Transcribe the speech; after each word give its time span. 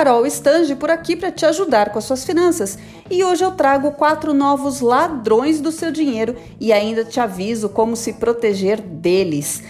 Carol 0.00 0.24
Stange 0.24 0.74
por 0.76 0.90
aqui 0.90 1.14
para 1.14 1.30
te 1.30 1.44
ajudar 1.44 1.90
com 1.90 1.98
as 1.98 2.06
suas 2.06 2.24
finanças. 2.24 2.78
E 3.10 3.22
hoje 3.22 3.44
eu 3.44 3.50
trago 3.50 3.92
quatro 3.92 4.32
novos 4.32 4.80
ladrões 4.80 5.60
do 5.60 5.70
seu 5.70 5.92
dinheiro 5.92 6.36
e 6.58 6.72
ainda 6.72 7.04
te 7.04 7.20
aviso 7.20 7.68
como 7.68 7.94
se 7.94 8.14
proteger 8.14 8.80
deles. 8.80 9.62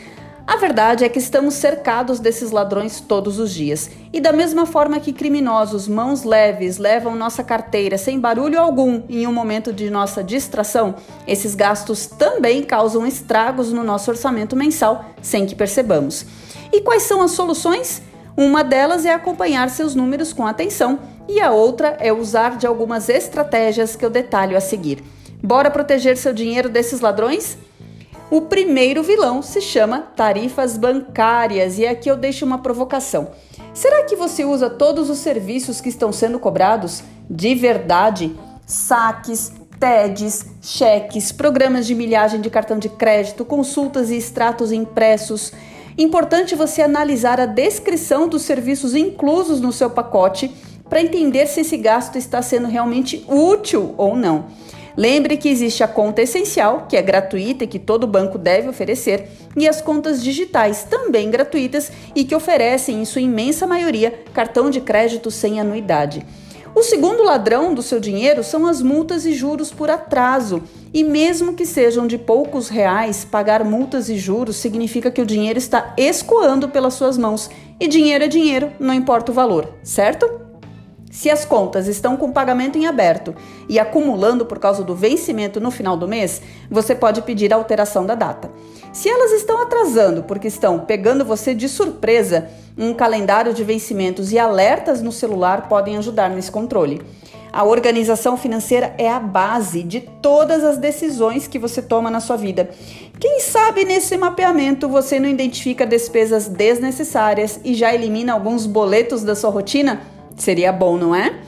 A 0.47 0.55
verdade 0.55 1.05
é 1.05 1.09
que 1.09 1.19
estamos 1.19 1.55
cercados 1.55 2.21
desses 2.21 2.53
ladrões 2.53 3.01
todos 3.01 3.41
os 3.41 3.53
dias. 3.53 3.91
E 4.13 4.21
da 4.21 4.33
mesma 4.33 4.67
forma 4.67 5.01
que 5.01 5.13
criminosos 5.13 5.89
mãos 5.89 6.23
leves 6.23 6.79
levam 6.79 7.17
nossa 7.17 7.43
carteira 7.43 7.99
sem 7.99 8.21
barulho 8.21 8.61
algum 8.61 9.03
em 9.09 9.27
um 9.27 9.33
momento 9.33 9.73
de 9.73 9.91
nossa 9.91 10.23
distração, 10.23 10.95
esses 11.27 11.57
gastos 11.57 12.07
também 12.07 12.63
causam 12.63 13.05
estragos 13.05 13.73
no 13.73 13.83
nosso 13.83 14.09
orçamento 14.13 14.55
mensal 14.55 15.07
sem 15.21 15.45
que 15.45 15.57
percebamos. 15.57 16.25
E 16.73 16.81
quais 16.83 17.03
são 17.03 17.21
as 17.21 17.33
soluções? 17.33 18.01
Uma 18.41 18.65
delas 18.65 19.05
é 19.05 19.13
acompanhar 19.13 19.69
seus 19.69 19.95
números 19.95 20.33
com 20.33 20.47
atenção 20.47 21.01
e 21.29 21.43
a 21.43 21.51
outra 21.51 21.99
é 22.01 22.11
usar 22.11 22.57
de 22.57 22.67
algumas 22.67 23.11
estratégias 23.11 23.95
que 23.95 24.03
eu 24.03 24.09
detalho 24.09 24.57
a 24.57 24.63
seguir. 24.63 25.05
Bora 25.43 25.71
proteger 25.71 26.17
seu 26.17 26.33
dinheiro 26.33 26.71
desses 26.71 27.03
ladrões? 27.03 27.59
O 28.31 28.41
primeiro 28.41 29.03
vilão 29.03 29.43
se 29.43 29.61
chama 29.61 30.09
tarifas 30.17 30.79
bancárias 30.79 31.79
e 31.79 31.87
aqui 31.87 32.11
eu 32.11 32.17
deixo 32.17 32.47
uma 32.47 32.57
provocação. 32.57 33.29
Será 33.75 34.05
que 34.05 34.17
você 34.17 34.43
usa 34.43 34.71
todos 34.71 35.11
os 35.11 35.19
serviços 35.19 35.79
que 35.79 35.91
estão 35.91 36.11
sendo 36.11 36.41
cobrados 36.41 37.03
de 37.29 37.55
verdade? 37.55 38.35
Saques, 38.65 39.53
TEDs, 39.79 40.47
cheques, 40.63 41.31
programas 41.31 41.87
de 41.87 41.95
milhagem 41.95 42.41
de 42.41 42.49
cartão 42.49 42.79
de 42.79 42.89
crédito, 42.89 43.45
consultas 43.45 44.09
e 44.09 44.17
extratos 44.17 44.73
impressos. 44.73 45.53
Importante 45.99 46.55
você 46.55 46.83
analisar 46.83 47.41
a 47.41 47.47
descrição 47.47 48.29
dos 48.29 48.43
serviços 48.43 48.95
inclusos 48.95 49.61
no 49.61 49.73
seu 49.73 49.91
pacote 49.91 50.51
para 50.89 51.01
entender 51.01 51.47
se 51.47 51.61
esse 51.61 51.77
gasto 51.77 52.17
está 52.17 52.43
sendo 52.43 52.67
realmente 52.67 53.25
útil 53.29 53.95
ou 53.97 54.17
não. 54.17 54.47
Lembre 54.97 55.37
que 55.37 55.49
existe 55.49 55.85
a 55.85 55.89
conta 55.89 56.21
essencial, 56.21 56.87
que 56.89 56.97
é 56.97 57.03
gratuita 57.03 57.65
e 57.65 57.67
que 57.67 57.79
todo 57.79 58.07
banco 58.07 58.37
deve 58.37 58.69
oferecer, 58.69 59.29
e 59.57 59.69
as 59.69 59.81
contas 59.81 60.23
digitais, 60.23 60.85
também 60.85 61.31
gratuitas 61.31 61.93
e 62.15 62.25
que 62.25 62.35
oferecem, 62.35 63.01
em 63.01 63.05
sua 63.05 63.23
imensa 63.23 63.67
maioria, 63.67 64.13
cartão 64.35 64.69
de 64.69 64.81
crédito 64.81 65.31
sem 65.31 65.61
anuidade. 65.61 66.27
O 66.81 66.83
segundo 66.83 67.23
ladrão 67.23 67.75
do 67.75 67.83
seu 67.83 68.01
dinheiro 68.01 68.43
são 68.43 68.67
as 68.67 68.81
multas 68.81 69.27
e 69.27 69.35
juros 69.35 69.71
por 69.71 69.91
atraso. 69.91 70.63
E 70.95 71.05
mesmo 71.05 71.53
que 71.53 71.67
sejam 71.67 72.07
de 72.07 72.17
poucos 72.17 72.71
reais, 72.71 73.23
pagar 73.23 73.63
multas 73.63 74.09
e 74.09 74.17
juros 74.17 74.57
significa 74.57 75.11
que 75.11 75.21
o 75.21 75.27
dinheiro 75.27 75.59
está 75.59 75.93
escoando 75.99 76.71
pelas 76.71 76.95
suas 76.95 77.19
mãos. 77.19 77.51
E 77.79 77.87
dinheiro 77.87 78.25
é 78.25 78.29
dinheiro, 78.29 78.73
não 78.81 78.95
importa 78.95 79.31
o 79.31 79.35
valor, 79.35 79.75
certo? 79.83 80.27
Se 81.11 81.29
as 81.29 81.45
contas 81.45 81.87
estão 81.87 82.17
com 82.17 82.33
pagamento 82.33 82.79
em 82.79 82.87
aberto 82.87 83.35
e 83.69 83.79
acumulando 83.79 84.47
por 84.47 84.59
causa 84.59 84.83
do 84.83 84.95
vencimento 84.95 85.61
no 85.61 85.71
final 85.71 85.99
do 85.99 86.09
mês, 86.09 86.41
você 86.71 86.95
pode 86.95 87.21
pedir 87.23 87.53
a 87.53 87.57
alteração 87.57 88.07
da 88.07 88.15
data. 88.15 88.51
Se 88.93 89.09
elas 89.09 89.33
estão 89.33 89.61
atrasando 89.61 90.23
porque 90.23 90.49
estão 90.49 90.79
pegando 90.79 91.25
você 91.25 91.55
de 91.55 91.69
surpresa, 91.69 92.49
um 92.81 92.95
calendário 92.95 93.53
de 93.53 93.63
vencimentos 93.63 94.33
e 94.33 94.39
alertas 94.39 95.03
no 95.03 95.13
celular 95.13 95.69
podem 95.69 95.99
ajudar 95.99 96.31
nesse 96.31 96.51
controle. 96.51 97.03
A 97.53 97.65
organização 97.65 98.37
financeira 98.37 98.95
é 98.97 99.11
a 99.11 99.21
base 99.21 99.83
de 99.83 100.01
todas 100.01 100.65
as 100.65 100.79
decisões 100.79 101.47
que 101.47 101.59
você 101.59 101.83
toma 101.83 102.11
na 102.11 102.21
sua 102.21 102.37
vida. 102.37 102.71
Quem 103.19 103.41
sabe 103.41 103.85
nesse 103.85 104.17
mapeamento 104.17 104.89
você 104.89 105.21
não 105.21 105.29
identifica 105.29 105.85
despesas 105.85 106.49
desnecessárias 106.49 107.61
e 107.65 107.75
já 107.75 107.93
elimina 107.93 108.33
alguns 108.33 108.67
boletos 108.67 109.23
da 109.23 109.35
sua 109.35 109.51
rotina? 109.51 110.01
Seria 110.37 110.73
bom, 110.73 110.97
não 110.97 111.15
é? 111.15 111.41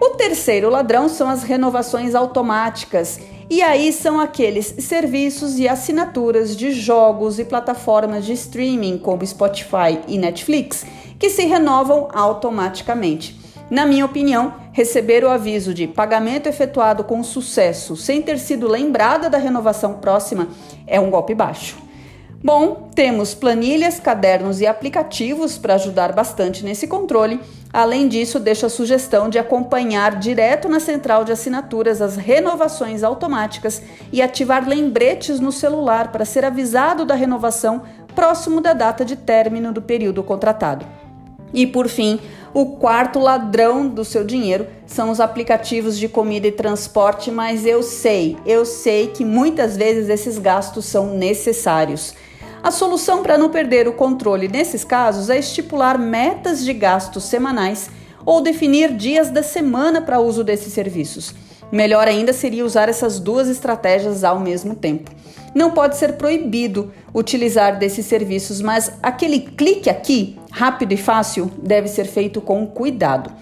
O 0.00 0.10
terceiro 0.10 0.70
ladrão 0.70 1.08
são 1.08 1.28
as 1.28 1.42
renovações 1.42 2.14
automáticas. 2.14 3.20
E 3.52 3.60
aí 3.60 3.92
são 3.92 4.18
aqueles 4.18 4.76
serviços 4.78 5.58
e 5.58 5.68
assinaturas 5.68 6.56
de 6.56 6.72
jogos 6.72 7.38
e 7.38 7.44
plataformas 7.44 8.24
de 8.24 8.32
streaming 8.32 8.96
como 8.96 9.26
Spotify 9.26 10.00
e 10.08 10.16
Netflix 10.16 10.86
que 11.18 11.28
se 11.28 11.44
renovam 11.44 12.08
automaticamente. 12.14 13.38
Na 13.68 13.84
minha 13.84 14.06
opinião, 14.06 14.54
receber 14.72 15.22
o 15.22 15.28
aviso 15.28 15.74
de 15.74 15.86
pagamento 15.86 16.48
efetuado 16.48 17.04
com 17.04 17.22
sucesso 17.22 17.94
sem 17.94 18.22
ter 18.22 18.38
sido 18.38 18.66
lembrada 18.66 19.28
da 19.28 19.36
renovação 19.36 19.98
próxima 19.98 20.48
é 20.86 20.98
um 20.98 21.10
golpe 21.10 21.34
baixo. 21.34 21.76
Bom, 22.44 22.88
temos 22.92 23.34
planilhas, 23.34 24.00
cadernos 24.00 24.60
e 24.60 24.66
aplicativos 24.66 25.56
para 25.56 25.74
ajudar 25.74 26.12
bastante 26.12 26.64
nesse 26.64 26.88
controle. 26.88 27.38
Além 27.72 28.08
disso, 28.08 28.40
deixo 28.40 28.66
a 28.66 28.68
sugestão 28.68 29.28
de 29.28 29.38
acompanhar 29.38 30.18
direto 30.18 30.68
na 30.68 30.80
central 30.80 31.24
de 31.24 31.30
assinaturas 31.30 32.02
as 32.02 32.16
renovações 32.16 33.04
automáticas 33.04 33.80
e 34.12 34.20
ativar 34.20 34.68
lembretes 34.68 35.38
no 35.38 35.52
celular 35.52 36.10
para 36.10 36.24
ser 36.24 36.44
avisado 36.44 37.04
da 37.04 37.14
renovação 37.14 37.82
próximo 38.12 38.60
da 38.60 38.72
data 38.72 39.04
de 39.04 39.14
término 39.14 39.72
do 39.72 39.80
período 39.80 40.20
contratado. 40.24 40.84
E 41.54 41.64
por 41.64 41.86
fim, 41.86 42.18
o 42.52 42.76
quarto 42.76 43.20
ladrão 43.20 43.86
do 43.86 44.04
seu 44.04 44.24
dinheiro 44.24 44.66
são 44.84 45.10
os 45.10 45.20
aplicativos 45.20 45.96
de 45.96 46.08
comida 46.08 46.48
e 46.48 46.52
transporte, 46.52 47.30
mas 47.30 47.64
eu 47.64 47.84
sei, 47.84 48.36
eu 48.44 48.64
sei 48.64 49.06
que 49.06 49.24
muitas 49.24 49.76
vezes 49.76 50.08
esses 50.08 50.38
gastos 50.38 50.86
são 50.86 51.14
necessários. 51.14 52.14
A 52.62 52.70
solução 52.70 53.24
para 53.24 53.36
não 53.36 53.50
perder 53.50 53.88
o 53.88 53.92
controle 53.92 54.46
nesses 54.46 54.84
casos 54.84 55.28
é 55.28 55.36
estipular 55.36 55.98
metas 55.98 56.64
de 56.64 56.72
gastos 56.72 57.24
semanais 57.24 57.90
ou 58.24 58.40
definir 58.40 58.92
dias 58.92 59.30
da 59.30 59.42
semana 59.42 60.00
para 60.00 60.20
uso 60.20 60.44
desses 60.44 60.72
serviços. 60.72 61.34
Melhor 61.72 62.06
ainda 62.06 62.32
seria 62.32 62.64
usar 62.64 62.88
essas 62.88 63.18
duas 63.18 63.48
estratégias 63.48 64.22
ao 64.22 64.38
mesmo 64.38 64.76
tempo. 64.76 65.10
Não 65.52 65.72
pode 65.72 65.96
ser 65.96 66.12
proibido 66.12 66.92
utilizar 67.12 67.80
desses 67.80 68.06
serviços, 68.06 68.60
mas 68.60 68.92
aquele 69.02 69.40
clique 69.40 69.90
aqui, 69.90 70.38
rápido 70.52 70.92
e 70.92 70.96
fácil, 70.96 71.50
deve 71.60 71.88
ser 71.88 72.04
feito 72.04 72.40
com 72.40 72.64
cuidado. 72.64 73.32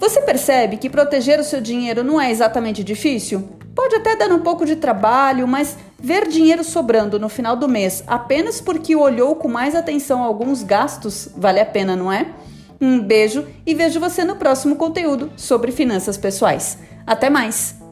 Você 0.00 0.20
percebe 0.22 0.78
que 0.78 0.90
proteger 0.90 1.38
o 1.38 1.44
seu 1.44 1.60
dinheiro 1.60 2.02
não 2.02 2.20
é 2.20 2.30
exatamente 2.30 2.82
difícil? 2.82 3.50
Pode 3.72 3.94
até 3.94 4.16
dar 4.16 4.32
um 4.32 4.40
pouco 4.40 4.66
de 4.66 4.74
trabalho, 4.74 5.46
mas 5.46 5.76
ver 6.00 6.28
dinheiro 6.28 6.62
sobrando 6.62 7.18
no 7.18 7.28
final 7.28 7.56
do 7.56 7.68
mês 7.68 8.04
apenas 8.06 8.60
porque 8.60 8.94
olhou 8.94 9.34
com 9.34 9.48
mais 9.48 9.74
atenção 9.74 10.22
alguns 10.22 10.62
gastos 10.62 11.28
vale 11.36 11.60
a 11.60 11.66
pena, 11.66 11.96
não 11.96 12.12
é? 12.12 12.32
Um 12.80 13.00
beijo 13.00 13.44
e 13.66 13.74
vejo 13.74 13.98
você 13.98 14.24
no 14.24 14.36
próximo 14.36 14.76
conteúdo 14.76 15.32
sobre 15.36 15.72
finanças 15.72 16.16
pessoais. 16.16 16.78
Até 17.04 17.28
mais! 17.28 17.87